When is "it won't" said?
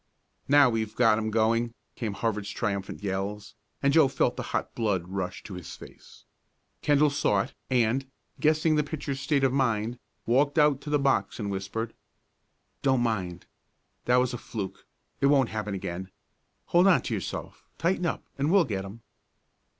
15.19-15.49